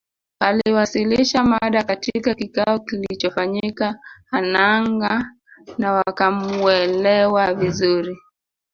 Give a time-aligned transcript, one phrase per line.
[0.39, 5.23] Aliwasilisha mada katika kikao kilichofanyika Hanangâ
[5.77, 8.17] na wakamwelewa vizuri